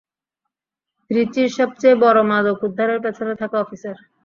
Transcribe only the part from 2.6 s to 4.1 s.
উদ্ধারের পেছনে থাকা অফিসার।